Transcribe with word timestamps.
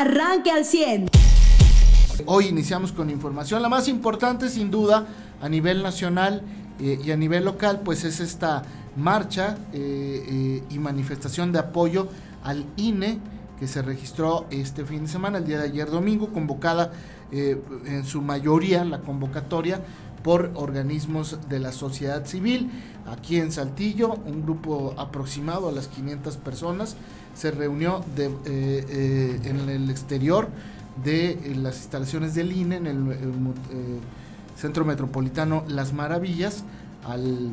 arranque 0.00 0.50
al 0.50 0.64
100. 0.64 1.10
Hoy 2.24 2.46
iniciamos 2.46 2.92
con 2.92 3.10
información, 3.10 3.60
la 3.60 3.68
más 3.68 3.86
importante 3.86 4.48
sin 4.48 4.70
duda 4.70 5.06
a 5.42 5.48
nivel 5.48 5.82
nacional 5.82 6.42
eh, 6.78 6.98
y 7.04 7.10
a 7.10 7.16
nivel 7.16 7.44
local, 7.44 7.82
pues 7.84 8.04
es 8.04 8.20
esta 8.20 8.62
marcha 8.96 9.58
eh, 9.72 10.24
eh, 10.26 10.62
y 10.70 10.78
manifestación 10.78 11.52
de 11.52 11.58
apoyo 11.58 12.08
al 12.42 12.64
INE 12.76 13.18
que 13.58 13.68
se 13.68 13.82
registró 13.82 14.46
este 14.50 14.86
fin 14.86 15.02
de 15.02 15.08
semana, 15.08 15.36
el 15.36 15.44
día 15.44 15.58
de 15.58 15.64
ayer 15.64 15.90
domingo, 15.90 16.32
convocada 16.32 16.92
en 17.30 18.04
su 18.06 18.22
mayoría 18.22 18.84
la 18.84 19.02
convocatoria 19.02 19.80
por 20.24 20.50
organismos 20.54 21.38
de 21.48 21.60
la 21.60 21.70
sociedad 21.70 22.24
civil. 22.24 22.70
Aquí 23.06 23.36
en 23.36 23.50
Saltillo, 23.50 24.14
un 24.26 24.42
grupo 24.42 24.94
aproximado 24.96 25.68
a 25.68 25.72
las 25.72 25.88
500 25.88 26.36
personas 26.36 26.96
se 27.34 27.50
reunió 27.50 28.04
en 28.16 29.68
el 29.68 29.90
exterior 29.90 30.48
de 31.02 31.54
las 31.56 31.76
instalaciones 31.76 32.34
del 32.34 32.52
INE 32.52 32.76
en 32.76 32.86
el 32.86 33.16
Centro 34.56 34.84
Metropolitano 34.84 35.64
Las 35.68 35.92
Maravillas 35.92 36.64
al, 37.04 37.50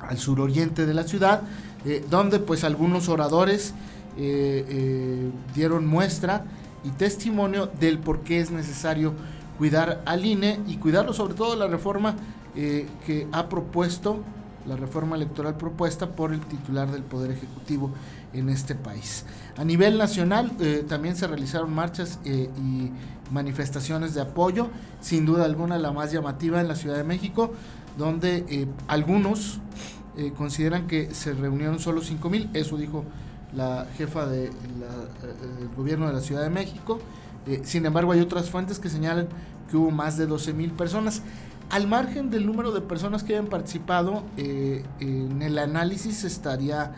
al 0.00 0.18
suroriente 0.18 0.86
de 0.86 0.94
la 0.94 1.04
ciudad, 1.04 1.42
eh, 1.84 2.04
donde 2.08 2.38
pues 2.38 2.64
algunos 2.64 3.08
oradores 3.08 3.74
eh, 4.16 4.64
eh, 4.68 5.30
dieron 5.54 5.86
muestra 5.86 6.44
y 6.84 6.90
testimonio 6.90 7.66
del 7.78 7.98
por 7.98 8.20
qué 8.20 8.40
es 8.40 8.50
necesario 8.50 9.12
cuidar 9.58 10.02
al 10.06 10.24
INE 10.24 10.60
y 10.66 10.76
cuidarlo 10.76 11.12
sobre 11.12 11.34
todo 11.34 11.56
la 11.56 11.66
reforma 11.66 12.14
que 12.54 13.28
ha 13.30 13.48
propuesto, 13.48 14.24
la 14.66 14.74
reforma 14.74 15.14
electoral 15.14 15.56
propuesta 15.56 16.10
por 16.10 16.32
el 16.32 16.40
titular 16.40 16.90
del 16.90 17.02
Poder 17.02 17.30
Ejecutivo 17.30 17.92
en 18.32 18.48
este 18.48 18.74
país. 18.74 19.24
A 19.56 19.64
nivel 19.64 19.96
nacional 19.96 20.50
también 20.88 21.14
se 21.14 21.28
realizaron 21.28 21.72
marchas 21.72 22.18
y 22.24 22.90
manifestaciones 23.30 24.14
de 24.14 24.22
apoyo, 24.22 24.68
sin 25.00 25.26
duda 25.26 25.44
alguna 25.44 25.78
la 25.78 25.92
más 25.92 26.12
llamativa 26.12 26.60
en 26.60 26.68
la 26.68 26.76
Ciudad 26.76 26.96
de 26.96 27.04
México, 27.04 27.52
donde 27.96 28.44
eh, 28.48 28.66
algunos 28.86 29.58
eh, 30.16 30.32
consideran 30.36 30.86
que 30.86 31.14
se 31.14 31.32
reunieron 31.32 31.78
solo 31.78 32.02
5 32.02 32.30
mil, 32.30 32.50
eso 32.54 32.76
dijo 32.76 33.04
la 33.54 33.86
jefa 33.96 34.26
del 34.26 34.50
de 34.50 34.86
eh, 34.86 35.68
gobierno 35.76 36.06
de 36.06 36.12
la 36.12 36.20
Ciudad 36.20 36.42
de 36.42 36.50
México. 36.50 37.00
Sin 37.62 37.86
embargo, 37.86 38.12
hay 38.12 38.20
otras 38.20 38.50
fuentes 38.50 38.78
que 38.78 38.88
señalan 38.88 39.28
que 39.70 39.76
hubo 39.76 39.90
más 39.90 40.16
de 40.16 40.26
12 40.26 40.52
mil 40.54 40.70
personas. 40.72 41.22
Al 41.70 41.86
margen 41.86 42.30
del 42.30 42.46
número 42.46 42.72
de 42.72 42.80
personas 42.80 43.22
que 43.22 43.34
hayan 43.34 43.46
participado, 43.46 44.22
en 44.38 45.42
el 45.42 45.58
análisis 45.58 46.24
estaría, 46.24 46.92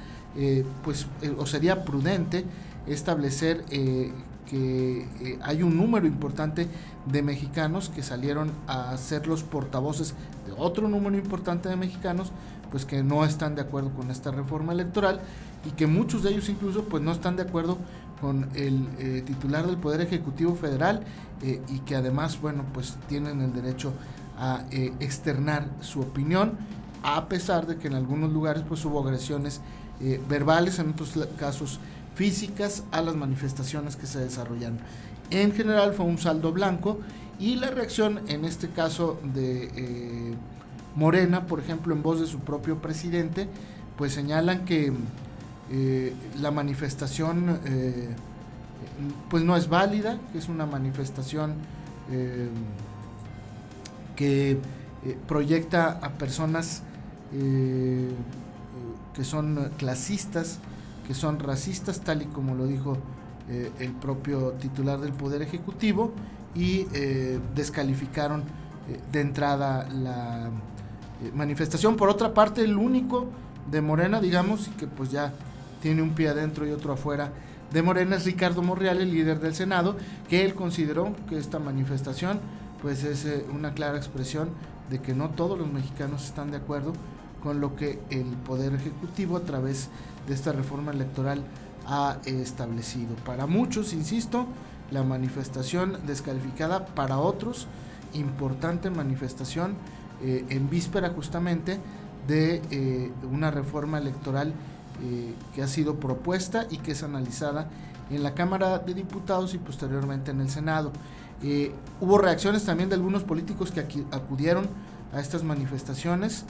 pues, 0.84 1.08
o 1.38 1.46
sería 1.46 1.84
prudente 1.84 2.44
establecer 2.86 3.64
que 4.50 5.06
eh, 5.20 5.38
hay 5.42 5.62
un 5.62 5.76
número 5.76 6.06
importante 6.06 6.66
de 7.06 7.22
mexicanos 7.22 7.88
que 7.88 8.02
salieron 8.02 8.50
a 8.66 8.96
ser 8.96 9.28
los 9.28 9.44
portavoces 9.44 10.14
de 10.46 10.52
otro 10.56 10.88
número 10.88 11.16
importante 11.16 11.68
de 11.68 11.76
mexicanos 11.76 12.32
pues 12.70 12.84
que 12.84 13.02
no 13.02 13.24
están 13.24 13.54
de 13.54 13.62
acuerdo 13.62 13.90
con 13.90 14.10
esta 14.10 14.32
reforma 14.32 14.72
electoral 14.72 15.20
y 15.64 15.70
que 15.70 15.86
muchos 15.86 16.24
de 16.24 16.30
ellos 16.30 16.48
incluso 16.48 16.84
pues 16.84 17.02
no 17.02 17.12
están 17.12 17.36
de 17.36 17.42
acuerdo 17.42 17.78
con 18.20 18.48
el 18.54 18.88
eh, 18.98 19.22
titular 19.24 19.66
del 19.66 19.76
Poder 19.76 20.00
Ejecutivo 20.00 20.54
Federal 20.54 21.04
eh, 21.42 21.62
y 21.68 21.80
que 21.80 21.96
además 21.96 22.40
bueno 22.40 22.64
pues 22.72 22.96
tienen 23.08 23.40
el 23.40 23.52
derecho 23.52 23.92
a 24.38 24.64
externar 25.00 25.68
su 25.82 26.00
opinión 26.00 26.56
a 27.02 27.28
pesar 27.28 27.66
de 27.66 27.76
que 27.76 27.88
en 27.88 27.94
algunos 27.94 28.32
lugares 28.32 28.62
pues 28.66 28.82
hubo 28.86 29.06
agresiones 29.06 29.60
verbales 30.30 30.78
en 30.78 30.90
otros 30.90 31.12
casos 31.38 31.78
físicas 32.14 32.84
a 32.90 33.02
las 33.02 33.16
manifestaciones 33.16 33.96
que 33.96 34.06
se 34.06 34.18
desarrollan. 34.18 34.78
En 35.30 35.52
general 35.52 35.94
fue 35.94 36.06
un 36.06 36.18
saldo 36.18 36.52
blanco 36.52 36.98
y 37.38 37.54
la 37.56 37.70
reacción 37.70 38.20
en 38.28 38.44
este 38.44 38.68
caso 38.68 39.18
de 39.32 39.70
eh, 39.74 40.34
Morena, 40.96 41.46
por 41.46 41.60
ejemplo, 41.60 41.94
en 41.94 42.02
voz 42.02 42.20
de 42.20 42.26
su 42.26 42.40
propio 42.40 42.82
presidente, 42.82 43.48
pues 43.96 44.12
señalan 44.12 44.64
que 44.64 44.92
eh, 45.70 46.14
la 46.40 46.50
manifestación 46.50 47.60
eh, 47.64 48.08
pues 49.28 49.44
no 49.44 49.56
es 49.56 49.68
válida, 49.68 50.18
que 50.32 50.38
es 50.38 50.48
una 50.48 50.66
manifestación 50.66 51.54
que 54.16 54.58
proyecta 55.28 56.00
a 56.02 56.10
personas 56.10 56.82
que 59.14 59.24
son 59.24 59.70
clasistas, 59.76 60.58
que 61.06 61.14
son 61.14 61.38
racistas, 61.38 62.00
tal 62.00 62.22
y 62.22 62.26
como 62.26 62.54
lo 62.54 62.66
dijo 62.66 62.96
eh, 63.48 63.70
el 63.80 63.92
propio 63.92 64.52
titular 64.52 65.00
del 65.00 65.12
Poder 65.12 65.42
Ejecutivo, 65.42 66.12
y 66.54 66.86
eh, 66.92 67.40
descalificaron 67.54 68.40
eh, 68.40 69.00
de 69.10 69.20
entrada 69.20 69.88
la 69.88 70.50
manifestación. 71.34 71.96
Por 71.96 72.08
otra 72.08 72.32
parte, 72.32 72.62
el 72.62 72.76
único 72.76 73.26
de 73.70 73.80
Morena, 73.80 74.20
digamos, 74.20 74.68
y 74.68 74.70
que 74.70 74.86
pues 74.86 75.10
ya 75.10 75.32
tiene 75.80 76.02
un 76.02 76.10
pie 76.10 76.28
adentro 76.28 76.66
y 76.66 76.70
otro 76.70 76.92
afuera 76.92 77.32
de 77.72 77.82
Morena, 77.82 78.16
es 78.16 78.24
Ricardo 78.24 78.62
Monreal, 78.62 79.00
el 79.00 79.12
líder 79.12 79.40
del 79.40 79.54
Senado, 79.54 79.96
que 80.28 80.44
él 80.44 80.54
consideró 80.54 81.14
que 81.28 81.38
esta 81.38 81.58
manifestación 81.58 82.40
pues 82.82 83.04
es 83.04 83.26
una 83.54 83.74
clara 83.74 83.96
expresión 83.96 84.50
de 84.90 85.00
que 85.00 85.14
no 85.14 85.30
todos 85.30 85.58
los 85.58 85.70
mexicanos 85.70 86.24
están 86.24 86.50
de 86.50 86.56
acuerdo 86.56 86.92
con 87.42 87.60
lo 87.60 87.76
que 87.76 88.00
el 88.10 88.26
Poder 88.26 88.74
Ejecutivo 88.74 89.36
a 89.36 89.42
través 89.42 89.88
de 90.26 90.34
esta 90.34 90.52
reforma 90.52 90.92
electoral 90.92 91.44
ha 91.86 92.18
establecido. 92.24 93.14
Para 93.24 93.46
muchos, 93.46 93.92
insisto, 93.92 94.46
la 94.90 95.02
manifestación 95.02 95.98
descalificada, 96.06 96.86
para 96.86 97.18
otros, 97.18 97.66
importante 98.14 98.90
manifestación 98.90 99.74
eh, 100.22 100.44
en 100.48 100.68
víspera 100.68 101.10
justamente 101.10 101.78
de 102.26 102.62
eh, 102.70 103.10
una 103.30 103.50
reforma 103.50 103.98
electoral 103.98 104.52
eh, 105.02 105.34
que 105.54 105.62
ha 105.62 105.68
sido 105.68 105.96
propuesta 105.96 106.66
y 106.70 106.78
que 106.78 106.92
es 106.92 107.02
analizada 107.02 107.68
en 108.10 108.22
la 108.22 108.34
Cámara 108.34 108.78
de 108.78 108.94
Diputados 108.94 109.54
y 109.54 109.58
posteriormente 109.58 110.30
en 110.30 110.40
el 110.40 110.50
Senado. 110.50 110.92
hubo 112.00 112.18
reacciones 112.18 112.64
también 112.64 112.88
de 112.88 112.96
algunos 112.96 113.22
políticos 113.22 113.70
que 113.70 113.80
acudieron 114.10 114.66
a 115.12 115.20
estas 115.20 115.44
manifestaciones, 115.44 116.44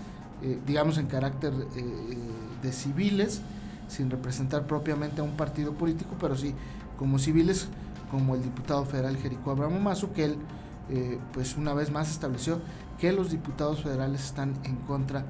digamos 0.66 0.96
en 0.96 1.06
carácter 1.06 1.52
de 1.52 2.72
civiles, 2.72 3.42
sin 3.90 4.10
representar 4.10 4.66
propiamente 4.66 5.20
a 5.20 5.24
un 5.24 5.36
partido 5.36 5.74
político, 5.74 6.16
pero 6.18 6.36
sí 6.36 6.54
como 6.98 7.18
civiles, 7.18 7.66
como 8.10 8.34
el 8.34 8.42
diputado 8.42 8.84
federal 8.84 9.16
Jericó 9.16 9.50
Abramo 9.50 9.80
Mazo, 9.80 10.12
que 10.12 10.26
él, 10.26 10.36
eh, 10.90 11.18
pues 11.32 11.56
una 11.56 11.74
vez 11.74 11.90
más 11.90 12.10
estableció 12.10 12.60
que 12.98 13.12
los 13.12 13.30
diputados 13.30 13.82
federales 13.82 14.24
están 14.24 14.54
en 14.64 14.76
contra 14.76 15.20
de 15.20 15.26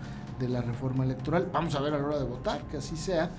la 0.48 0.60
reforma 0.60 1.04
electoral. 1.04 1.48
Vamos 1.52 1.74
a 1.74 1.80
ver 1.80 1.94
a 1.94 1.98
la 1.98 2.06
hora 2.06 2.18
de 2.18 2.24
votar, 2.24 2.62
que 2.64 2.78
así 2.78 2.96
sea, 2.96 3.30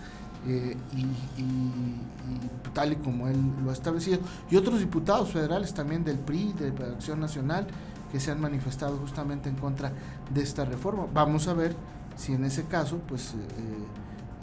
eh, 0.48 0.76
y, 0.94 2.72
tal 2.74 2.94
y 2.94 2.96
como 2.98 3.28
él 3.28 3.38
lo 3.64 3.70
ha 3.70 3.74
establecido. 3.74 4.20
Y 4.50 4.56
otros 4.56 4.80
diputados 4.80 5.32
federales 5.32 5.74
también 5.74 6.04
del 6.04 6.18
PRI, 6.18 6.54
de 6.54 6.68
Acción 6.86 7.20
Nacional, 7.20 7.68
que 8.12 8.20
se 8.20 8.32
han 8.32 8.40
manifestado 8.40 8.98
justamente 8.98 9.50
en 9.50 9.56
contra 9.56 9.92
de 10.34 10.42
esta 10.42 10.66
reforma. 10.66 11.08
Vamos 11.14 11.48
a 11.48 11.54
ver 11.54 11.76
si 12.16 12.34
en 12.34 12.46
ese 12.46 12.66
caso, 12.66 13.00
pues... 13.08 13.32
Eh, 13.32 13.36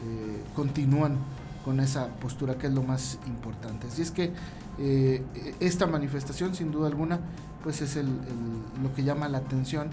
eh, 0.00 0.44
continúan 0.54 1.16
con 1.64 1.80
esa 1.80 2.06
postura 2.06 2.56
que 2.56 2.68
es 2.68 2.72
lo 2.72 2.84
más 2.84 3.18
importante. 3.26 3.88
Así 3.88 4.02
es 4.02 4.12
que 4.12 4.32
esta 5.58 5.88
manifestación, 5.88 6.54
sin 6.54 6.70
duda 6.70 6.86
alguna, 6.86 7.18
pues 7.64 7.82
es 7.82 7.96
lo 7.96 8.94
que 8.94 9.02
llama 9.02 9.28
la 9.28 9.38
atención 9.38 9.90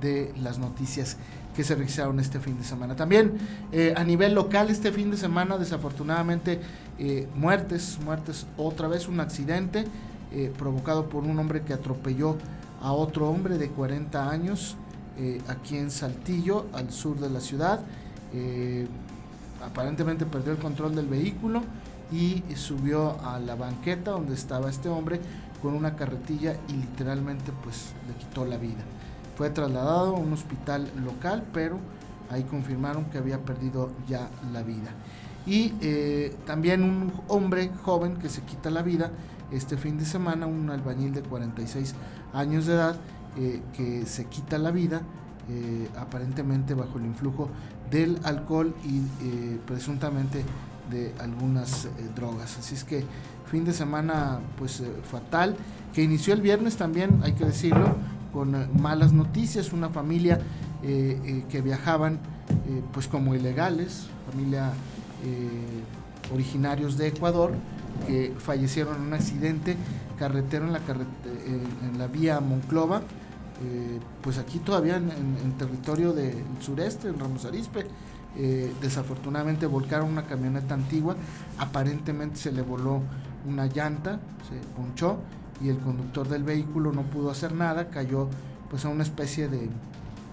de 0.00 0.34
las 0.42 0.58
noticias 0.58 1.16
que 1.54 1.64
se 1.64 1.74
registraron 1.74 2.18
este 2.20 2.40
fin 2.40 2.58
de 2.58 2.64
semana. 2.64 2.96
También 2.96 3.32
eh, 3.72 3.94
a 3.96 4.04
nivel 4.04 4.34
local 4.34 4.70
este 4.70 4.92
fin 4.92 5.10
de 5.10 5.16
semana 5.16 5.58
desafortunadamente 5.58 6.60
muertes, 7.34 7.98
muertes 8.04 8.46
otra 8.56 8.86
vez 8.86 9.08
un 9.08 9.18
accidente 9.18 9.84
provocado 10.56 11.08
por 11.08 11.24
un 11.24 11.36
hombre 11.40 11.62
que 11.62 11.72
atropelló 11.72 12.36
a 12.80 12.92
otro 12.92 13.28
hombre 13.28 13.58
de 13.58 13.68
40 13.68 14.30
años 14.30 14.76
aquí 15.48 15.76
en 15.76 15.90
Saltillo, 15.90 16.66
al 16.72 16.92
sur 16.92 17.18
de 17.18 17.30
la 17.30 17.40
ciudad 17.40 17.80
aparentemente 19.64 20.26
perdió 20.26 20.52
el 20.52 20.58
control 20.58 20.94
del 20.94 21.06
vehículo 21.06 21.62
y 22.12 22.42
subió 22.54 23.20
a 23.22 23.38
la 23.38 23.54
banqueta 23.54 24.12
donde 24.12 24.34
estaba 24.34 24.70
este 24.70 24.88
hombre 24.88 25.20
con 25.62 25.74
una 25.74 25.96
carretilla 25.96 26.56
y 26.68 26.74
literalmente 26.74 27.50
pues 27.62 27.92
le 28.06 28.14
quitó 28.14 28.44
la 28.44 28.58
vida. 28.58 28.82
Fue 29.36 29.50
trasladado 29.50 30.16
a 30.16 30.18
un 30.18 30.32
hospital 30.32 30.88
local, 31.04 31.44
pero 31.52 31.78
ahí 32.30 32.44
confirmaron 32.44 33.06
que 33.06 33.18
había 33.18 33.38
perdido 33.44 33.90
ya 34.08 34.28
la 34.52 34.62
vida. 34.62 34.90
Y 35.46 35.74
eh, 35.82 36.34
también 36.46 36.82
un 36.82 37.12
hombre 37.28 37.70
joven 37.82 38.16
que 38.16 38.28
se 38.28 38.42
quita 38.42 38.70
la 38.70 38.82
vida 38.82 39.10
este 39.52 39.76
fin 39.76 39.98
de 39.98 40.04
semana, 40.04 40.46
un 40.46 40.70
albañil 40.70 41.12
de 41.12 41.22
46 41.22 41.94
años 42.32 42.66
de 42.66 42.74
edad 42.74 42.96
eh, 43.36 43.62
que 43.72 44.06
se 44.06 44.26
quita 44.26 44.58
la 44.58 44.70
vida 44.70 45.02
eh, 45.48 45.88
aparentemente 45.96 46.74
bajo 46.74 46.98
el 46.98 47.06
influjo 47.06 47.48
del 47.90 48.18
alcohol 48.24 48.74
y 48.84 48.98
eh, 48.98 49.58
presuntamente 49.66 50.44
de 50.90 51.14
algunas 51.18 51.88
drogas. 52.14 52.58
Así 52.58 52.74
es 52.74 52.84
que 52.84 53.04
fin 53.50 53.64
de 53.64 53.72
semana 53.72 54.40
pues 54.58 54.82
fatal 55.10 55.56
que 55.92 56.02
inició 56.02 56.34
el 56.34 56.42
viernes 56.42 56.76
también, 56.76 57.20
hay 57.22 57.32
que 57.32 57.44
decirlo, 57.44 57.96
con 58.34 58.68
malas 58.82 59.14
noticias, 59.14 59.72
una 59.72 59.88
familia 59.88 60.40
que 60.82 61.62
viajaban 61.62 62.18
pues 62.92 63.08
como 63.08 63.34
ilegales, 63.34 64.08
familia 64.30 64.72
originarios 66.32 66.98
de 66.98 67.08
Ecuador, 67.08 67.52
que 68.06 68.34
fallecieron 68.38 68.96
en 68.96 69.02
un 69.02 69.14
accidente 69.14 69.76
carretero 70.18 70.66
en 70.66 70.72
la, 70.72 70.80
en, 70.80 71.98
la 71.98 72.06
vía 72.06 72.40
Monclova, 72.40 73.02
eh, 73.62 74.00
pues 74.22 74.38
aquí 74.38 74.58
todavía 74.58 74.96
en, 74.96 75.52
territorio 75.58 76.12
del 76.12 76.44
sureste, 76.60 77.08
en 77.08 77.18
Ramos 77.18 77.44
Arispe. 77.44 77.86
Eh, 78.36 78.72
desafortunadamente 78.80 79.66
volcaron 79.66 80.10
una 80.10 80.24
camioneta 80.24 80.74
antigua, 80.74 81.14
aparentemente 81.58 82.36
se 82.36 82.50
le 82.50 82.62
voló 82.62 83.00
una 83.46 83.66
llanta, 83.66 84.18
se 84.48 84.56
ponchó 84.74 85.18
y 85.62 85.68
el 85.68 85.78
conductor 85.78 86.28
del 86.28 86.42
vehículo 86.42 86.92
no 86.92 87.02
pudo 87.02 87.30
hacer 87.30 87.54
nada, 87.54 87.90
cayó 87.90 88.28
pues 88.70 88.84
a 88.84 88.88
una 88.88 89.02
especie 89.02 89.48
de, 89.48 89.68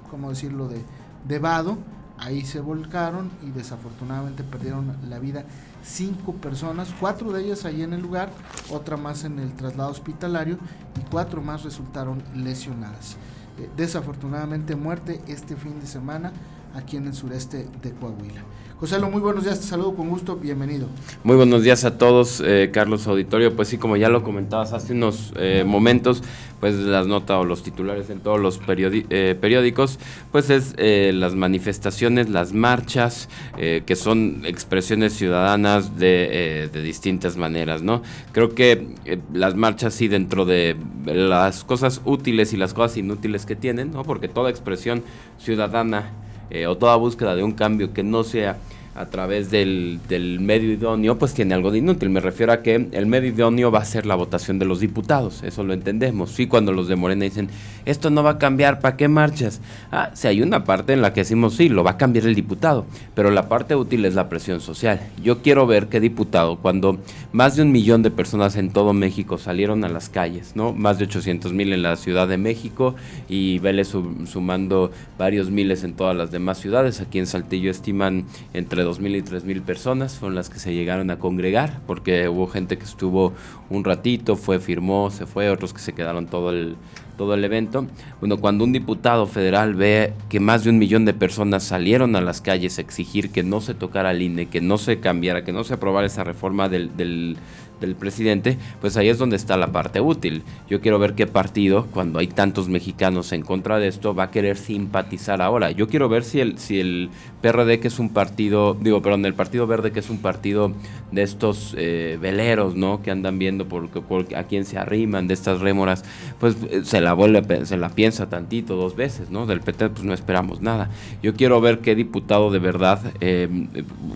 ¿cómo 0.09 0.29
decirlo?, 0.29 0.67
de, 0.67 0.81
de 1.27 1.39
vado, 1.39 1.77
ahí 2.17 2.45
se 2.45 2.59
volcaron 2.59 3.31
y 3.41 3.49
desafortunadamente 3.49 4.43
perdieron 4.43 4.95
la 5.09 5.19
vida 5.19 5.43
cinco 5.83 6.33
personas, 6.33 6.93
cuatro 6.99 7.31
de 7.31 7.43
ellas 7.43 7.65
allí 7.65 7.81
en 7.81 7.93
el 7.93 8.01
lugar, 8.01 8.29
otra 8.69 8.97
más 8.97 9.23
en 9.23 9.39
el 9.39 9.53
traslado 9.53 9.89
hospitalario 9.89 10.57
y 10.99 11.09
cuatro 11.09 11.41
más 11.41 11.63
resultaron 11.63 12.23
lesionadas. 12.35 13.17
Eh, 13.57 13.69
desafortunadamente 13.75 14.75
muerte 14.75 15.21
este 15.27 15.55
fin 15.55 15.79
de 15.79 15.87
semana 15.87 16.31
aquí 16.75 16.97
en 16.97 17.07
el 17.07 17.13
sureste 17.13 17.67
de 17.81 17.91
Coahuila. 17.91 18.43
José 18.81 18.99
Lo, 18.99 19.11
muy 19.11 19.21
buenos 19.21 19.43
días, 19.43 19.59
te 19.59 19.67
saludo 19.67 19.93
con 19.93 20.09
gusto, 20.09 20.37
bienvenido. 20.37 20.87
Muy 21.23 21.35
buenos 21.35 21.61
días 21.61 21.85
a 21.85 21.99
todos, 21.99 22.41
eh, 22.43 22.71
Carlos 22.73 23.05
Auditorio. 23.05 23.55
Pues 23.55 23.67
sí, 23.67 23.77
como 23.77 23.95
ya 23.95 24.09
lo 24.09 24.23
comentabas 24.23 24.73
hace 24.73 24.93
unos 24.93 25.33
eh, 25.35 25.63
momentos, 25.63 26.23
pues 26.59 26.73
las 26.73 27.05
notas 27.05 27.37
o 27.37 27.43
los 27.43 27.61
titulares 27.61 28.09
en 28.09 28.21
todos 28.21 28.39
los 28.39 28.59
eh, 28.67 29.37
periódicos, 29.39 29.99
pues 30.31 30.49
es 30.49 30.73
las 30.79 31.35
manifestaciones, 31.35 32.29
las 32.29 32.53
marchas, 32.53 33.29
que 33.55 33.95
son 33.95 34.41
expresiones 34.45 35.13
ciudadanas 35.13 35.99
de, 35.99 36.71
distintas 36.73 37.37
maneras, 37.37 37.83
¿no? 37.83 38.01
Creo 38.31 38.55
que 38.55 38.95
las 39.31 39.53
marchas 39.53 39.93
sí 39.93 40.07
dentro 40.07 40.43
de 40.45 40.75
las 41.05 41.63
cosas 41.63 42.01
útiles 42.03 42.51
y 42.51 42.57
las 42.57 42.73
cosas 42.73 42.97
inútiles 42.97 43.45
que 43.45 43.55
tienen, 43.55 43.91
¿no? 43.91 44.01
Porque 44.01 44.27
toda 44.27 44.49
expresión 44.49 45.03
ciudadana 45.37 46.13
eh, 46.51 46.67
o 46.67 46.77
toda 46.77 46.95
búsqueda 46.95 47.35
de 47.35 47.43
un 47.43 47.53
cambio 47.53 47.93
que 47.93 48.03
no 48.03 48.23
sea 48.23 48.57
a 48.93 49.05
través 49.05 49.49
del, 49.49 49.99
del, 50.09 50.41
medio 50.41 50.73
idóneo, 50.73 51.17
pues 51.17 51.33
tiene 51.33 51.53
algo 51.53 51.71
de 51.71 51.77
inútil. 51.77 52.09
Me 52.09 52.19
refiero 52.19 52.51
a 52.51 52.61
que 52.61 52.89
el 52.91 53.05
medio 53.05 53.29
idóneo 53.29 53.71
va 53.71 53.79
a 53.79 53.85
ser 53.85 54.05
la 54.05 54.15
votación 54.15 54.59
de 54.59 54.65
los 54.65 54.81
diputados, 54.81 55.43
eso 55.43 55.63
lo 55.63 55.73
entendemos. 55.73 56.31
Sí, 56.31 56.47
cuando 56.47 56.73
los 56.73 56.87
de 56.89 56.97
Morena 56.97 57.23
dicen, 57.23 57.49
esto 57.85 58.09
no 58.09 58.23
va 58.23 58.31
a 58.31 58.37
cambiar, 58.37 58.79
¿para 58.79 58.97
qué 58.97 59.07
marchas? 59.07 59.61
Ah, 59.91 60.11
si 60.13 60.27
hay 60.27 60.41
una 60.41 60.63
parte 60.63 60.93
en 60.93 61.01
la 61.01 61.13
que 61.13 61.21
decimos, 61.21 61.55
sí, 61.55 61.69
lo 61.69 61.83
va 61.83 61.91
a 61.91 61.97
cambiar 61.97 62.25
el 62.25 62.35
diputado, 62.35 62.85
pero 63.15 63.31
la 63.31 63.47
parte 63.47 63.75
útil 63.75 64.05
es 64.05 64.15
la 64.15 64.29
presión 64.29 64.61
social. 64.61 64.99
Yo 65.23 65.41
quiero 65.41 65.67
ver 65.67 65.87
qué 65.87 65.99
diputado, 65.99 66.57
cuando 66.57 66.99
más 67.31 67.55
de 67.55 67.63
un 67.63 67.71
millón 67.71 68.03
de 68.03 68.11
personas 68.11 68.55
en 68.55 68.71
todo 68.71 68.93
México 68.93 69.37
salieron 69.37 69.83
a 69.83 69.89
las 69.89 70.09
calles, 70.09 70.55
¿no? 70.55 70.73
Más 70.73 70.97
de 70.97 71.05
800 71.05 71.53
mil 71.53 71.73
en 71.73 71.81
la 71.81 71.95
Ciudad 71.95 72.27
de 72.27 72.37
México 72.37 72.95
y 73.29 73.59
Vélez 73.59 73.93
sumando 74.25 74.91
varios 75.17 75.49
miles 75.49 75.83
en 75.83 75.93
todas 75.93 76.15
las 76.15 76.31
demás 76.31 76.59
ciudades. 76.59 77.01
Aquí 77.01 77.19
en 77.19 77.27
Saltillo 77.27 77.71
estiman 77.71 78.25
entre 78.53 78.83
dos 78.83 78.99
mil 78.99 79.15
y 79.15 79.21
tres 79.21 79.43
mil 79.43 79.61
personas 79.61 80.15
fueron 80.17 80.35
las 80.35 80.49
que 80.49 80.59
se 80.59 80.73
llegaron 80.73 81.11
a 81.11 81.19
congregar, 81.19 81.79
porque 81.87 82.29
hubo 82.29 82.47
gente 82.47 82.77
que 82.77 82.85
estuvo 82.85 83.33
un 83.69 83.83
ratito, 83.83 84.35
fue, 84.35 84.59
firmó, 84.59 85.09
se 85.11 85.25
fue, 85.25 85.49
otros 85.49 85.73
que 85.73 85.79
se 85.79 85.93
quedaron 85.93 86.27
todo 86.27 86.51
el, 86.51 86.75
todo 87.21 87.35
el 87.35 87.45
evento. 87.45 87.85
Bueno, 88.19 88.37
cuando 88.37 88.63
un 88.63 88.73
diputado 88.73 89.27
federal 89.27 89.75
ve 89.75 90.11
que 90.27 90.39
más 90.39 90.63
de 90.63 90.71
un 90.71 90.79
millón 90.79 91.05
de 91.05 91.13
personas 91.13 91.61
salieron 91.61 92.15
a 92.15 92.21
las 92.21 92.41
calles 92.41 92.79
a 92.79 92.81
exigir 92.81 93.29
que 93.29 93.43
no 93.43 93.61
se 93.61 93.75
tocara 93.75 94.09
el 94.09 94.23
INE, 94.23 94.47
que 94.47 94.59
no 94.59 94.79
se 94.79 94.99
cambiara, 94.99 95.43
que 95.43 95.51
no 95.51 95.63
se 95.63 95.75
aprobara 95.75 96.07
esa 96.07 96.23
reforma 96.23 96.67
del, 96.67 96.97
del 96.97 97.37
del 97.81 97.95
presidente, 97.95 98.57
pues 98.79 98.95
ahí 98.95 99.09
es 99.09 99.17
donde 99.17 99.35
está 99.35 99.57
la 99.57 99.73
parte 99.73 99.99
útil. 99.99 100.43
Yo 100.69 100.79
quiero 100.79 100.99
ver 100.99 101.15
qué 101.15 101.27
partido, 101.27 101.87
cuando 101.91 102.19
hay 102.19 102.27
tantos 102.27 102.69
mexicanos 102.69 103.33
en 103.33 103.41
contra 103.41 103.79
de 103.79 103.89
esto, 103.89 104.15
va 104.15 104.23
a 104.23 104.31
querer 104.31 104.55
simpatizar 104.55 105.41
ahora. 105.41 105.71
Yo 105.71 105.89
quiero 105.89 106.07
ver 106.07 106.23
si 106.23 106.39
el, 106.39 106.57
si 106.57 106.79
el 106.79 107.09
PRD, 107.41 107.79
que 107.79 107.89
es 107.89 107.99
un 107.99 108.09
partido, 108.09 108.77
digo, 108.79 109.01
perdón, 109.01 109.25
el 109.25 109.33
Partido 109.33 109.67
Verde, 109.67 109.91
que 109.91 109.99
es 109.99 110.09
un 110.09 110.19
partido 110.19 110.71
de 111.11 111.23
estos 111.23 111.75
eh, 111.77 112.17
veleros, 112.21 112.75
¿no? 112.75 113.01
Que 113.01 113.11
andan 113.11 113.39
viendo 113.39 113.67
por, 113.67 113.89
a 114.35 114.43
quién 114.43 114.65
se 114.65 114.77
arriman, 114.77 115.27
de 115.27 115.33
estas 115.33 115.59
rémoras, 115.59 116.05
pues 116.39 116.55
eh, 116.69 116.81
se 116.83 117.01
la 117.01 117.13
vuelve, 117.13 117.65
se 117.65 117.77
la 117.77 117.89
piensa 117.89 118.29
tantito, 118.29 118.75
dos 118.75 118.95
veces, 118.95 119.29
¿no? 119.29 119.45
Del 119.45 119.61
PT, 119.61 119.89
pues 119.89 120.03
no 120.03 120.13
esperamos 120.13 120.61
nada. 120.61 120.89
Yo 121.21 121.33
quiero 121.33 121.59
ver 121.59 121.79
qué 121.79 121.95
diputado 121.95 122.51
de 122.51 122.59
verdad 122.59 123.01
eh, 123.19 123.49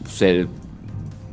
se 0.07 0.47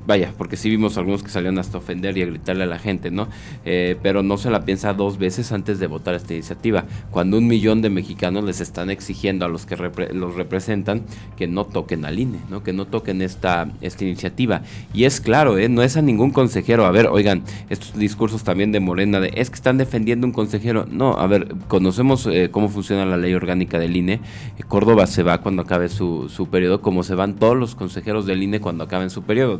vaya, 0.06 0.32
porque 0.36 0.56
sí 0.56 0.68
vimos 0.68 0.96
algunos 0.96 1.22
que 1.22 1.30
salieron 1.30 1.58
hasta 1.58 1.78
ofender 1.78 2.16
y 2.18 2.22
a 2.22 2.26
gritarle 2.26 2.64
a 2.64 2.66
la 2.66 2.78
gente, 2.78 3.10
¿no? 3.10 3.28
Eh, 3.64 3.96
pero 4.02 4.22
no 4.22 4.36
se 4.36 4.50
la 4.50 4.64
piensa 4.64 4.92
dos 4.94 5.18
veces 5.18 5.52
antes 5.52 5.78
de 5.78 5.86
votar 5.86 6.14
esta 6.14 6.34
iniciativa. 6.34 6.84
Cuando 7.10 7.38
un 7.38 7.46
millón 7.46 7.82
de 7.82 7.90
mexicanos 7.90 8.44
les 8.44 8.60
están 8.60 8.90
exigiendo 8.90 9.44
a 9.44 9.48
los 9.48 9.66
que 9.66 9.76
los 10.12 10.34
representan 10.34 11.02
que 11.36 11.46
no 11.46 11.64
toquen 11.64 12.04
al 12.04 12.18
INE, 12.18 12.38
¿no? 12.50 12.62
Que 12.62 12.72
no 12.72 12.86
toquen 12.86 13.22
esta, 13.22 13.70
esta 13.80 14.04
iniciativa. 14.04 14.62
Y 14.92 15.04
es 15.04 15.20
claro, 15.20 15.58
¿eh? 15.58 15.68
No 15.68 15.82
es 15.82 15.96
a 15.96 16.02
ningún 16.02 16.30
consejero. 16.30 16.86
A 16.86 16.90
ver, 16.90 17.06
oigan, 17.06 17.42
estos 17.70 17.94
discursos 17.94 18.44
también 18.44 18.72
de 18.72 18.80
Morena 18.80 19.20
de 19.20 19.32
es 19.34 19.50
que 19.50 19.56
están 19.56 19.78
defendiendo 19.78 20.26
un 20.26 20.32
consejero. 20.32 20.86
No, 20.90 21.18
a 21.18 21.26
ver, 21.26 21.54
conocemos 21.68 22.26
eh, 22.26 22.48
cómo 22.50 22.68
funciona 22.68 23.06
la 23.06 23.16
ley 23.16 23.34
orgánica 23.34 23.78
del 23.78 23.96
INE. 23.96 24.20
Córdoba 24.68 25.06
se 25.06 25.22
va 25.22 25.38
cuando 25.38 25.62
acabe 25.62 25.88
su, 25.88 26.28
su 26.28 26.48
periodo, 26.48 26.80
como 26.80 27.02
se 27.02 27.14
van 27.14 27.34
todos 27.34 27.56
los 27.56 27.74
consejeros 27.74 28.26
del 28.26 28.42
INE 28.42 28.60
cuando 28.60 28.84
acaben 28.84 29.10
su 29.10 29.22
periodo. 29.22 29.58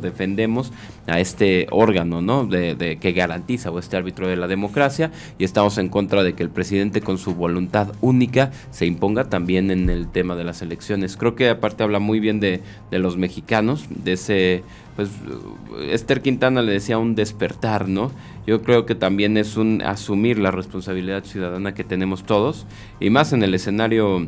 A 1.07 1.19
este 1.19 1.67
órgano 1.71 2.21
¿no? 2.21 2.45
de, 2.45 2.97
que 2.99 3.11
garantiza 3.11 3.71
o 3.71 3.79
este 3.79 3.97
árbitro 3.97 4.27
de 4.27 4.35
la 4.35 4.47
democracia 4.47 5.11
y 5.37 5.43
estamos 5.43 5.77
en 5.77 5.89
contra 5.89 6.23
de 6.23 6.33
que 6.33 6.43
el 6.43 6.49
presidente 6.49 7.01
con 7.01 7.17
su 7.17 7.35
voluntad 7.35 7.93
única 8.01 8.51
se 8.71 8.85
imponga 8.85 9.29
también 9.29 9.71
en 9.71 9.89
el 9.89 10.07
tema 10.09 10.35
de 10.35 10.43
las 10.43 10.61
elecciones. 10.61 11.17
Creo 11.17 11.35
que 11.35 11.49
aparte 11.49 11.83
habla 11.83 11.99
muy 11.99 12.19
bien 12.19 12.39
de, 12.39 12.61
de 12.91 12.99
los 12.99 13.17
mexicanos, 13.17 13.85
de 13.89 14.13
ese 14.13 14.63
pues 14.95 15.09
Esther 15.89 16.21
Quintana 16.21 16.61
le 16.61 16.71
decía 16.71 16.97
un 16.97 17.15
despertar, 17.15 17.89
¿no? 17.89 18.11
Yo 18.45 18.61
creo 18.61 18.85
que 18.85 18.95
también 18.95 19.37
es 19.37 19.57
un 19.57 19.81
asumir 19.81 20.37
la 20.37 20.51
responsabilidad 20.51 21.23
ciudadana 21.23 21.73
que 21.73 21.83
tenemos 21.83 22.23
todos 22.23 22.65
y 22.99 23.09
más 23.09 23.33
en 23.33 23.43
el 23.43 23.53
escenario 23.53 24.27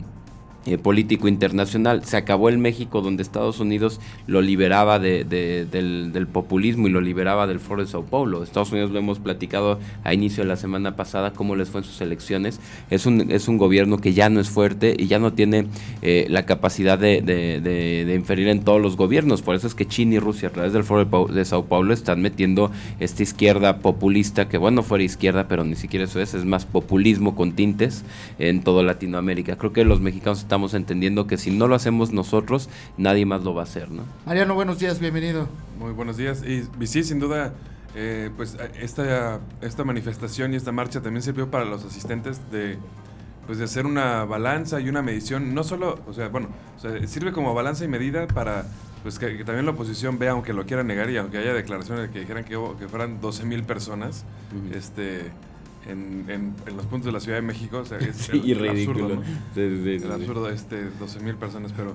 eh, 0.66 0.80
político 0.80 1.28
internacional. 1.28 2.04
Se 2.06 2.18
acabó 2.18 2.50
el 2.50 2.58
México 2.58 3.02
donde 3.02 3.22
Estados 3.22 3.60
Unidos 3.60 4.00
lo 4.26 4.42
liberaba 4.42 4.98
de, 4.98 5.24
del, 5.24 6.28
populismo 6.28 6.88
y 6.88 6.90
lo 6.90 7.02
liberaba 7.02 7.46
del 7.46 7.60
Foro 7.60 7.84
de 7.84 7.88
Sao 7.88 8.04
Paulo. 8.06 8.42
Estados 8.42 8.72
Unidos 8.72 8.90
lo 8.90 8.98
hemos 8.98 9.20
platicado 9.20 9.80
a 10.04 10.14
inicio 10.16 10.44
de 10.44 10.50
la 10.50 10.56
semana 10.56 10.96
pasada, 10.96 11.34
cómo 11.34 11.56
les 11.56 11.70
fue 11.70 11.82
en 11.82 11.86
sus 11.86 12.02
elecciones. 12.02 12.60
Es 12.90 13.06
un, 13.06 13.30
es 13.30 13.48
un 13.48 13.60
gobierno 13.60 14.00
que 14.00 14.14
ya 14.14 14.30
no 14.30 14.40
es 14.40 14.50
fuerte 14.50 14.96
y 14.98 15.06
ya 15.06 15.20
no 15.20 15.34
tiene 15.34 15.68
eh, 16.02 16.26
la 16.30 16.48
capacidad 16.48 16.98
de, 16.98 18.12
inferir 18.16 18.48
en 18.48 18.64
todos 18.64 18.82
los 18.82 18.98
gobiernos. 18.98 19.44
Por 19.44 19.54
eso 19.54 19.68
es 19.68 19.76
que 19.76 19.86
China 19.86 20.16
y 20.16 20.20
Rusia 20.20 20.50
a 20.50 20.52
través 20.52 20.74
del 20.74 20.84
Foro 20.84 21.28
de 21.28 21.46
Sao 21.46 21.66
Paulo 21.66 21.94
están 21.94 22.24
metiendo 22.24 22.72
esta 23.00 23.22
izquierda 23.22 23.78
populista, 23.78 24.50
que 24.50 24.58
bueno, 24.58 24.82
fuera 24.82 25.04
izquierda, 25.04 25.48
pero 25.48 25.64
ni 25.64 25.76
siquiera 25.76 26.06
eso 26.06 26.20
es, 26.20 26.34
es 26.34 26.44
más 26.44 26.66
populismo 26.66 27.36
con 27.36 27.52
tintes 27.52 28.04
en 28.40 28.64
toda 28.64 28.82
Latinoamérica. 28.82 29.58
Creo 29.58 29.72
que 29.72 29.86
los 29.86 30.02
mexicanos 30.02 30.40
están 30.40 30.55
estamos 30.56 30.74
entendiendo 30.74 31.28
que 31.28 31.38
si 31.38 31.52
no 31.52 31.68
lo 31.68 31.76
hacemos 31.76 32.14
nosotros, 32.14 32.70
nadie 32.98 33.26
más 33.26 33.44
lo 33.44 33.54
va 33.54 33.64
a 33.64 33.66
hacer, 33.66 33.92
¿no? 33.92 34.04
Mariano, 34.26 34.56
buenos 34.56 34.80
días, 34.80 35.02
bienvenido. 35.02 35.50
Muy 35.78 35.92
buenos 35.92 36.16
días. 36.16 36.46
Y, 36.46 36.64
sí, 36.88 37.04
sin 37.04 37.20
duda, 37.20 37.54
eh, 37.94 38.30
pues 38.38 38.56
esta, 38.80 39.42
esta 39.60 39.84
manifestación 39.84 40.54
y 40.54 40.56
esta 40.56 40.72
marcha 40.72 41.02
también 41.02 41.24
sirvió 41.24 41.52
para 41.52 41.66
los 41.66 41.84
asistentes 41.84 42.40
de 42.52 42.78
pues 43.46 43.58
de 43.58 43.66
hacer 43.66 43.86
una 43.86 44.24
balanza 44.24 44.80
y 44.80 44.88
una 44.88 45.02
medición, 45.02 45.54
no 45.54 45.66
solo, 45.66 46.00
o 46.08 46.14
sea, 46.14 46.30
bueno, 46.30 46.48
sirve 47.06 47.34
como 47.34 47.54
balanza 47.54 47.84
y 47.84 47.90
medida 47.90 48.26
para 48.26 48.66
pues 49.04 49.20
que, 49.20 49.44
también 49.44 49.66
la 49.66 49.72
oposición 49.72 50.18
vea, 50.18 50.32
aunque 50.32 50.54
lo 50.54 50.66
quiera 50.66 50.84
negar 50.84 51.10
y 51.10 51.18
aunque 51.18 51.38
haya 51.38 51.54
declaraciones 51.54 52.10
que 52.12 52.22
dijeran 52.22 52.46
que, 52.46 52.58
que 52.80 52.88
fueran 52.88 53.20
12 53.20 53.46
mil 53.46 53.64
personas, 53.64 54.24
este 54.74 55.32
en, 55.88 56.56
los 56.76 56.86
puntos 56.86 57.06
de 57.06 57.12
la 57.12 57.20
Ciudad 57.20 57.38
de 57.38 57.42
México. 57.42 57.80
O 57.80 57.86
sea, 57.86 57.98
es 57.98 58.30
el, 58.34 58.70
absurdo, 58.70 59.22
el 59.56 60.12
absurdo, 60.12 60.50
este, 60.50 60.90
12 61.00 61.20
mil 61.20 61.36
personas, 61.36 61.74
pero 61.76 61.94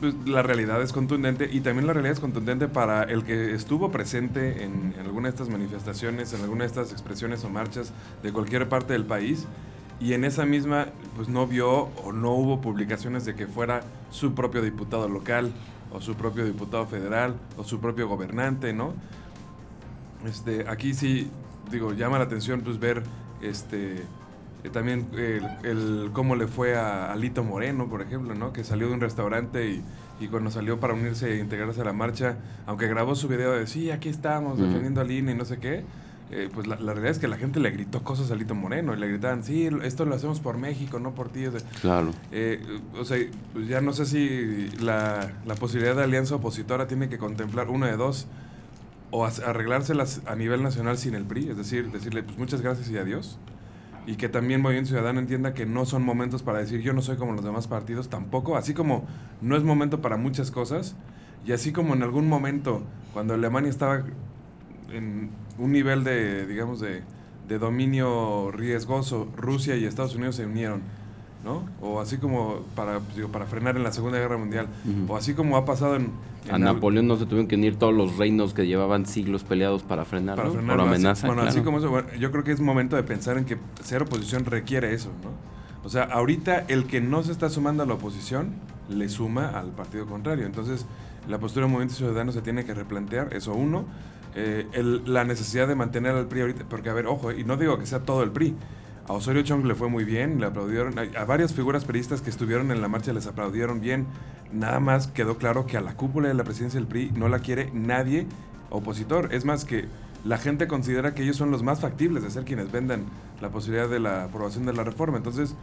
pues, 0.00 0.14
la 0.26 0.42
realidad 0.42 0.80
es 0.80 0.92
contundente 0.92 1.48
y 1.50 1.60
también 1.60 1.86
la 1.86 1.92
realidad 1.92 2.12
es 2.12 2.20
contundente 2.20 2.68
para 2.68 3.02
el 3.02 3.24
que 3.24 3.54
estuvo 3.54 3.90
presente 3.90 4.62
en, 4.62 4.94
alguna 5.00 5.28
de 5.28 5.30
estas 5.30 5.48
manifestaciones, 5.48 6.32
en 6.34 6.42
alguna 6.42 6.60
de 6.60 6.68
estas 6.68 6.92
expresiones 6.92 7.44
o 7.44 7.50
marchas 7.50 7.92
de 8.22 8.32
cualquier 8.32 8.68
parte 8.68 8.92
del 8.92 9.04
país 9.04 9.46
y 10.00 10.12
en 10.12 10.24
esa 10.24 10.46
misma 10.46 10.86
pues 11.16 11.28
no 11.28 11.48
vio 11.48 11.88
o 12.04 12.12
no 12.12 12.32
hubo 12.32 12.60
publicaciones 12.60 13.24
de 13.24 13.34
que 13.34 13.48
fuera 13.48 13.82
su 14.10 14.34
propio 14.34 14.62
diputado 14.62 15.08
local 15.08 15.52
o 15.90 16.00
su 16.00 16.14
propio 16.14 16.44
diputado 16.44 16.86
federal 16.86 17.34
o 17.56 17.64
su 17.64 17.80
propio 17.80 18.08
gobernante, 18.08 18.72
¿no? 18.72 18.92
Este, 20.24 20.68
aquí 20.68 20.94
sí, 20.94 21.28
digo, 21.70 21.92
llama 21.92 22.18
la 22.18 22.24
atención 22.24 22.60
pues 22.60 22.78
ver 22.78 23.02
este 23.42 24.02
eh, 24.64 24.70
también 24.70 25.06
el, 25.62 26.10
cómo 26.12 26.34
le 26.34 26.46
fue 26.46 26.76
a 26.76 27.12
Alito 27.12 27.44
Moreno, 27.44 27.88
por 27.88 28.02
ejemplo, 28.02 28.34
¿no? 28.34 28.52
Que 28.52 28.64
salió 28.64 28.88
de 28.88 28.94
un 28.94 29.00
restaurante 29.00 29.68
y, 29.68 29.82
y, 30.20 30.26
cuando 30.28 30.50
salió 30.50 30.80
para 30.80 30.94
unirse 30.94 31.34
e 31.34 31.38
integrarse 31.38 31.80
a 31.80 31.84
la 31.84 31.92
marcha, 31.92 32.36
aunque 32.66 32.88
grabó 32.88 33.14
su 33.14 33.28
video 33.28 33.52
de 33.52 33.66
sí, 33.66 33.90
aquí 33.90 34.08
estamos, 34.08 34.58
defendiendo 34.58 35.00
al 35.00 35.10
INE 35.10 35.32
y 35.32 35.34
no 35.36 35.44
sé 35.44 35.58
qué, 35.58 35.84
eh, 36.30 36.50
pues 36.52 36.66
la, 36.66 36.76
realidad 36.76 37.10
es 37.10 37.18
que 37.18 37.28
la 37.28 37.36
gente 37.36 37.60
le 37.60 37.70
gritó 37.70 38.02
cosas 38.02 38.30
a 38.30 38.34
Alito 38.34 38.54
Moreno 38.54 38.94
y 38.94 38.98
le 38.98 39.06
gritaban, 39.08 39.44
sí, 39.44 39.68
esto 39.82 40.04
lo 40.04 40.14
hacemos 40.14 40.40
por 40.40 40.58
México, 40.58 40.98
no 40.98 41.14
por 41.14 41.28
ti. 41.28 41.44
claro. 41.80 42.10
Eh, 42.32 42.60
o 42.98 43.04
sea, 43.04 43.16
pues 43.52 43.68
ya 43.68 43.80
no 43.80 43.92
sé 43.92 44.06
si 44.06 44.68
la, 44.80 45.30
la 45.46 45.54
posibilidad 45.54 45.94
de 45.94 46.02
alianza 46.02 46.34
opositora 46.34 46.88
tiene 46.88 47.08
que 47.08 47.16
contemplar 47.16 47.70
una 47.70 47.86
de 47.86 47.96
dos 47.96 48.26
o 49.10 49.24
arreglárselas 49.24 50.22
a 50.26 50.34
nivel 50.34 50.62
nacional 50.62 50.98
sin 50.98 51.14
el 51.14 51.24
PRI, 51.24 51.50
es 51.50 51.56
decir, 51.56 51.90
decirle 51.90 52.22
pues 52.22 52.38
muchas 52.38 52.60
gracias 52.60 52.90
y 52.90 52.98
adiós 52.98 53.38
y 54.08 54.16
que 54.16 54.30
también 54.30 54.62
Movimiento 54.62 54.88
Ciudadano 54.88 55.20
entienda 55.20 55.52
que 55.52 55.66
no 55.66 55.84
son 55.84 56.02
momentos 56.02 56.42
para 56.42 56.60
decir 56.60 56.80
yo 56.80 56.94
no 56.94 57.02
soy 57.02 57.18
como 57.18 57.34
los 57.34 57.44
demás 57.44 57.68
partidos, 57.68 58.08
tampoco, 58.08 58.56
así 58.56 58.72
como 58.72 59.06
no 59.42 59.54
es 59.54 59.64
momento 59.64 60.00
para 60.00 60.16
muchas 60.16 60.50
cosas, 60.50 60.96
y 61.44 61.52
así 61.52 61.72
como 61.72 61.92
en 61.92 62.02
algún 62.02 62.26
momento, 62.26 62.82
cuando 63.12 63.34
Alemania 63.34 63.68
estaba 63.68 64.04
en 64.90 65.28
un 65.58 65.72
nivel 65.72 66.04
de, 66.04 66.46
digamos, 66.46 66.80
de, 66.80 67.02
de 67.48 67.58
dominio 67.58 68.50
riesgoso, 68.50 69.30
Rusia 69.36 69.76
y 69.76 69.84
Estados 69.84 70.14
Unidos 70.14 70.36
se 70.36 70.46
unieron 70.46 70.80
¿no? 71.44 71.62
O 71.80 72.00
así 72.00 72.18
como 72.18 72.60
para, 72.74 73.00
digo, 73.14 73.28
para 73.28 73.46
frenar 73.46 73.76
en 73.76 73.84
la 73.84 73.92
Segunda 73.92 74.18
Guerra 74.18 74.38
Mundial, 74.38 74.68
o 75.08 75.16
así 75.16 75.34
como 75.34 75.56
ha 75.56 75.64
pasado 75.64 75.96
en... 75.96 76.10
a 76.50 76.58
Napoleón 76.58 77.06
no 77.06 77.16
se 77.16 77.24
tuvieron 77.24 77.46
que 77.46 77.54
unir 77.54 77.76
todos 77.76 77.94
los 77.94 78.16
reinos 78.16 78.54
que 78.54 78.66
llevaban 78.66 79.06
siglos 79.06 79.44
peleados 79.44 79.82
para 79.82 80.04
frenar, 80.04 80.36
para 80.36 80.50
frenar 80.50 80.76
por 80.76 80.86
amenaza. 80.86 81.26
bueno, 81.26 81.42
así 81.42 81.60
como 81.60 81.78
eso, 81.78 82.02
yo 82.18 82.30
creo 82.30 82.44
que 82.44 82.52
es 82.52 82.60
momento 82.60 82.96
de 82.96 83.02
pensar 83.02 83.38
en 83.38 83.44
que 83.44 83.56
ser 83.82 84.02
oposición 84.02 84.44
requiere 84.44 84.94
eso, 84.94 85.10
¿no? 85.22 85.58
O 85.84 85.90
sea, 85.90 86.02
ahorita 86.02 86.64
el 86.68 86.84
que 86.84 87.00
no 87.00 87.22
se 87.22 87.32
está 87.32 87.48
sumando 87.48 87.82
a 87.82 87.86
la 87.86 87.94
oposición 87.94 88.54
le 88.90 89.08
suma 89.08 89.48
al 89.48 89.70
partido 89.70 90.06
contrario. 90.06 90.44
Entonces, 90.44 90.86
la 91.28 91.38
postura 91.38 91.64
del 91.64 91.72
Movimiento 91.72 91.94
Ciudadano 91.94 92.32
se 92.32 92.42
tiene 92.42 92.64
que 92.64 92.74
replantear, 92.74 93.34
eso 93.34 93.54
uno. 93.54 93.86
Eh, 94.34 94.66
la 95.06 95.24
necesidad 95.24 95.66
de 95.66 95.74
mantener 95.74 96.14
al 96.14 96.26
PRI 96.26 96.42
ahorita, 96.42 96.64
porque 96.68 96.90
a 96.90 96.92
ver, 96.92 97.06
ojo, 97.06 97.32
y 97.32 97.44
no 97.44 97.56
digo 97.56 97.78
que 97.78 97.86
sea 97.86 98.00
todo 98.00 98.22
el 98.22 98.30
PRI, 98.30 98.54
a 99.08 99.12
Osorio 99.14 99.42
Chong 99.42 99.64
le 99.64 99.74
fue 99.74 99.88
muy 99.88 100.04
bien, 100.04 100.38
le 100.38 100.46
aplaudieron. 100.46 100.94
A, 100.98 101.24
varias 101.24 101.54
figuras 101.54 101.84
periodistas 101.84 102.20
que 102.20 102.28
estuvieron 102.28 102.70
en 102.70 102.82
la 102.82 102.88
marcha 102.88 103.12
les 103.12 103.26
aplaudieron 103.26 103.80
bien. 103.80 104.06
Nada 104.52 104.80
más 104.80 105.06
quedó 105.06 105.38
claro 105.38 105.66
que 105.66 105.78
a 105.78 105.80
la 105.80 105.94
cúpula 105.94 106.28
de 106.28 106.34
la 106.34 106.44
presidencia 106.44 106.78
del 106.78 106.86
PRI 106.86 107.12
no 107.12 107.28
la 107.28 107.38
quiere 107.38 107.70
nadie 107.72 108.26
opositor. 108.70 109.32
Es 109.32 109.46
más 109.46 109.64
que 109.64 109.86
la 110.24 110.36
gente 110.36 110.68
considera 110.68 111.14
que 111.14 111.22
ellos 111.22 111.36
son 111.36 111.50
los 111.50 111.62
más 111.62 111.80
factibles 111.80 112.22
de 112.22 112.30
ser 112.30 112.44
quienes 112.44 112.70
vendan 112.70 113.04
la 113.40 113.48
posibilidad 113.48 113.88
de 113.88 113.98
la 113.98 114.24
aprobación 114.24 114.66
de 114.66 114.74
la 114.74 114.84
reforma. 114.84 115.16
Entonces, 115.16 115.54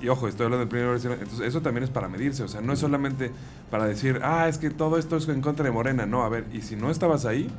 y 0.00 0.08
ojo, 0.08 0.28
estoy 0.28 0.44
hablando 0.44 0.66
del 0.66 0.68
primer 0.68 1.20
entonces 1.20 1.40
eso 1.40 1.60
también 1.60 1.84
es 1.84 1.90
para 1.90 2.08
medirse, 2.08 2.42
o 2.42 2.48
sea, 2.48 2.60
no 2.60 2.72
es 2.72 2.78
solamente 2.78 3.30
para 3.70 3.84
decir, 3.84 4.20
ah, 4.22 4.48
es 4.48 4.56
que 4.56 4.70
todo 4.70 4.96
esto 4.96 5.16
es 5.16 5.28
en 5.28 5.42
contra 5.42 5.64
de 5.64 5.70
Morena, 5.70 6.06
no, 6.06 6.22
a 6.22 6.28
ver, 6.28 6.46
y 6.52 6.62
si 6.62 6.76
no 6.76 6.90
estabas 6.90 7.26
ahí, 7.26 7.50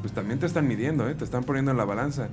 pues 0.00 0.12
también 0.12 0.40
te 0.40 0.46
están 0.46 0.66
midiendo, 0.66 1.08
¿eh? 1.08 1.14
te 1.14 1.24
están 1.24 1.44
poniendo 1.44 1.70
en 1.70 1.76
la 1.76 1.84
balanza. 1.84 2.28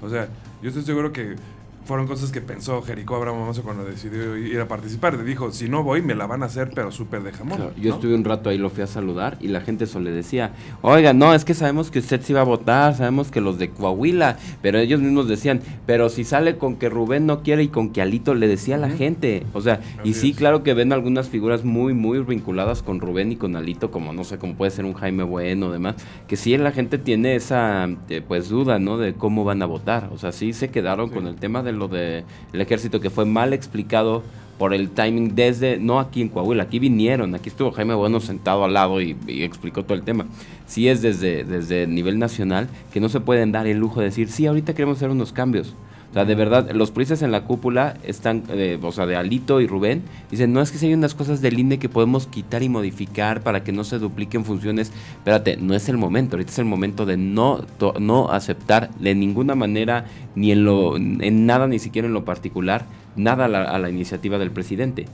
O 0.00 0.08
sea, 0.08 0.28
yo 0.62 0.68
estoy 0.68 0.84
seguro 0.84 1.12
que 1.12 1.36
fueron 1.84 2.06
cosas 2.06 2.32
que 2.32 2.40
pensó 2.40 2.82
Jericó 2.82 3.16
Abraham 3.16 3.52
cuando 3.62 3.84
decidió 3.84 4.36
ir 4.36 4.60
a 4.60 4.68
participar. 4.68 5.14
Le 5.14 5.24
dijo, 5.24 5.52
si 5.52 5.68
no 5.68 5.82
voy, 5.82 6.02
me 6.02 6.14
la 6.14 6.26
van 6.26 6.42
a 6.42 6.46
hacer, 6.46 6.70
pero 6.74 6.90
súper 6.90 7.22
de 7.22 7.32
jamón. 7.32 7.72
yo 7.76 7.94
estuve 7.94 8.14
un 8.14 8.24
rato 8.24 8.50
ahí, 8.50 8.58
lo 8.58 8.70
fui 8.70 8.82
a 8.82 8.86
saludar 8.86 9.36
y 9.40 9.48
la 9.48 9.60
gente 9.60 9.86
solo 9.86 10.06
le 10.06 10.12
decía, 10.12 10.52
oiga, 10.82 11.12
no, 11.12 11.34
es 11.34 11.44
que 11.44 11.54
sabemos 11.54 11.90
que 11.90 11.98
usted 11.98 12.20
se 12.22 12.32
iba 12.32 12.40
a 12.40 12.44
votar, 12.44 12.96
sabemos 12.96 13.30
que 13.30 13.40
los 13.40 13.58
de 13.58 13.70
Coahuila, 13.70 14.38
pero 14.62 14.78
ellos 14.78 15.00
mismos 15.00 15.28
decían, 15.28 15.60
pero 15.86 16.08
si 16.08 16.24
sale 16.24 16.56
con 16.56 16.76
que 16.76 16.88
Rubén 16.88 17.26
no 17.26 17.42
quiere 17.42 17.62
y 17.62 17.68
con 17.68 17.90
que 17.90 18.02
Alito 18.02 18.34
le 18.34 18.48
decía 18.48 18.76
a 18.76 18.78
la 18.78 18.90
gente. 18.90 19.44
O 19.52 19.60
sea, 19.60 19.80
y 20.02 20.14
sí, 20.14 20.32
claro 20.32 20.62
que 20.62 20.74
ven 20.74 20.92
algunas 20.92 21.28
figuras 21.28 21.64
muy, 21.64 21.92
muy 21.92 22.20
vinculadas 22.20 22.82
con 22.82 23.00
Rubén 23.00 23.32
y 23.32 23.36
con 23.36 23.56
Alito, 23.56 23.90
como 23.90 24.12
no 24.12 24.24
sé, 24.24 24.38
como 24.38 24.54
puede 24.54 24.70
ser 24.70 24.84
un 24.84 24.94
Jaime 24.94 25.24
Bueno, 25.24 25.70
demás, 25.70 25.96
que 26.26 26.36
sí 26.36 26.54
la 26.56 26.72
gente 26.72 26.98
tiene 26.98 27.34
esa, 27.34 27.88
eh, 28.08 28.22
pues, 28.26 28.48
duda, 28.48 28.78
¿no? 28.78 28.98
De 28.98 29.14
cómo 29.14 29.44
van 29.44 29.62
a 29.62 29.66
votar. 29.66 30.10
O 30.12 30.18
sea, 30.18 30.32
sí 30.32 30.52
se 30.52 30.68
quedaron 30.68 31.10
con 31.10 31.26
el 31.26 31.36
tema 31.36 31.62
de 31.62 31.72
lo 31.74 31.88
del 31.88 32.24
ejército 32.52 33.00
que 33.00 33.10
fue 33.10 33.24
mal 33.24 33.52
explicado 33.52 34.22
por 34.58 34.72
el 34.72 34.90
timing 34.90 35.34
desde, 35.34 35.78
no 35.78 35.98
aquí 35.98 36.22
en 36.22 36.28
Coahuila, 36.28 36.64
aquí 36.64 36.78
vinieron, 36.78 37.34
aquí 37.34 37.48
estuvo 37.48 37.72
Jaime 37.72 37.94
Bueno 37.94 38.20
sentado 38.20 38.64
al 38.64 38.72
lado 38.72 39.00
y, 39.00 39.16
explicó 39.26 39.82
todo 39.82 39.94
el 39.94 40.04
tema. 40.04 40.26
Sí 40.66 40.88
es 40.88 41.02
desde, 41.02 41.44
desde 41.44 41.86
nivel 41.86 42.18
nacional 42.18 42.68
que 42.92 43.00
no 43.00 43.08
se 43.08 43.20
pueden 43.20 43.52
dar 43.52 43.66
el 43.66 43.78
lujo 43.78 44.00
de 44.00 44.06
decir, 44.06 44.28
sí, 44.28 44.46
ahorita 44.46 44.74
queremos 44.74 44.98
hacer 44.98 45.10
unos 45.10 45.32
cambios. 45.32 45.74
O 46.14 46.16
sea, 46.16 46.24
de 46.24 46.36
verdad, 46.36 46.70
los 46.70 46.92
prisas 46.92 47.22
en 47.22 47.32
la 47.32 47.42
cúpula 47.42 47.96
están, 48.04 48.44
eh, 48.50 48.78
o 48.80 48.92
sea, 48.92 49.04
de 49.04 49.16
Alito 49.16 49.60
y 49.60 49.66
Rubén, 49.66 50.04
dicen, 50.30 50.52
no 50.52 50.60
es 50.60 50.70
que 50.70 50.78
si 50.78 50.86
hay 50.86 50.94
unas 50.94 51.12
cosas 51.12 51.40
del 51.40 51.58
INE 51.58 51.80
que 51.80 51.88
podemos 51.88 52.28
quitar 52.28 52.62
y 52.62 52.68
modificar 52.68 53.42
para 53.42 53.64
que 53.64 53.72
no 53.72 53.82
se 53.82 53.98
dupliquen 53.98 54.44
funciones. 54.44 54.92
Espérate, 55.16 55.56
no 55.56 55.74
es 55.74 55.88
el 55.88 55.96
momento, 55.96 56.36
ahorita 56.36 56.52
es 56.52 56.58
el 56.60 56.66
momento 56.66 57.04
de 57.04 57.16
no, 57.16 57.64
no 57.98 58.30
aceptar 58.30 58.90
de 58.94 59.16
ninguna 59.16 59.56
manera, 59.56 60.04
ni 60.36 60.52
en, 60.52 60.64
lo, 60.64 60.96
en 60.96 61.46
nada, 61.46 61.66
ni 61.66 61.80
siquiera 61.80 62.06
en 62.06 62.14
lo 62.14 62.24
particular, 62.24 62.86
nada 63.16 63.46
a 63.46 63.48
la, 63.48 63.64
a 63.64 63.76
la 63.80 63.90
iniciativa 63.90 64.38
del 64.38 64.52
presidente. 64.52 65.06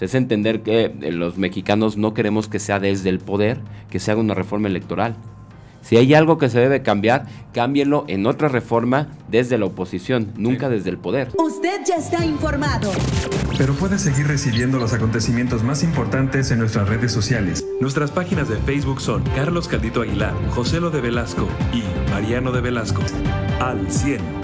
Es 0.00 0.16
entender 0.16 0.62
que 0.62 0.92
eh, 1.02 1.12
los 1.12 1.38
mexicanos 1.38 1.96
no 1.96 2.14
queremos 2.14 2.48
que 2.48 2.58
sea 2.58 2.80
desde 2.80 3.10
el 3.10 3.20
poder, 3.20 3.60
que 3.90 4.00
se 4.00 4.10
haga 4.10 4.20
una 4.20 4.34
reforma 4.34 4.66
electoral. 4.66 5.14
Si 5.82 5.96
hay 5.96 6.14
algo 6.14 6.38
que 6.38 6.48
se 6.48 6.58
debe 6.58 6.82
cambiar, 6.82 7.26
cámbienlo 7.52 8.04
en 8.08 8.26
otra 8.26 8.48
reforma 8.48 9.08
desde 9.28 9.58
la 9.58 9.66
oposición, 9.66 10.32
nunca 10.36 10.68
desde 10.68 10.90
el 10.90 10.98
poder. 10.98 11.30
Usted 11.38 11.80
ya 11.86 11.96
está 11.96 12.24
informado. 12.24 12.90
Pero 13.56 13.74
puede 13.74 13.98
seguir 13.98 14.26
recibiendo 14.26 14.78
los 14.78 14.92
acontecimientos 14.92 15.62
más 15.62 15.82
importantes 15.82 16.50
en 16.50 16.58
nuestras 16.58 16.88
redes 16.88 17.12
sociales. 17.12 17.64
Nuestras 17.80 18.10
páginas 18.10 18.48
de 18.48 18.56
Facebook 18.56 19.00
son 19.00 19.22
Carlos 19.34 19.68
Caldito 19.68 20.02
Aguilar, 20.02 20.34
José 20.50 20.80
Lo 20.80 20.90
de 20.90 21.00
Velasco 21.00 21.48
y 21.72 21.82
Mariano 22.10 22.52
de 22.52 22.60
Velasco. 22.60 23.02
Al 23.60 23.90
100. 23.90 24.37